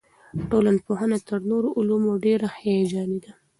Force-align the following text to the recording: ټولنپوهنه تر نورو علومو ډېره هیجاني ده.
ټولنپوهنه 0.49 1.17
تر 1.27 1.39
نورو 1.49 1.69
علومو 1.79 2.11
ډېره 2.25 2.47
هیجاني 2.61 3.19
ده. 3.23 3.31